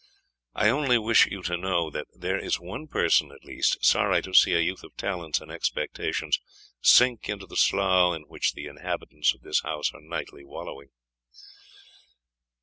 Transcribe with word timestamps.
I 0.55 0.69
only 0.69 0.97
wish 0.97 1.27
you 1.27 1.43
to 1.43 1.55
know, 1.57 1.91
that 1.91 2.07
there 2.11 2.39
is 2.43 2.59
one 2.59 2.87
person 2.87 3.31
at 3.31 3.43
least 3.45 3.85
sorry 3.85 4.23
to 4.23 4.33
see 4.33 4.55
a 4.55 4.59
youth 4.59 4.83
of 4.83 4.97
talents 4.97 5.39
and 5.39 5.51
expectations 5.51 6.39
sink 6.81 7.29
into 7.29 7.45
the 7.45 7.55
slough 7.55 8.15
in 8.15 8.23
which 8.23 8.53
the 8.53 8.65
inhabitants 8.65 9.35
of 9.35 9.41
this 9.43 9.61
house 9.61 9.93
are 9.93 10.01
nightly 10.01 10.43
wallowing." 10.43 10.89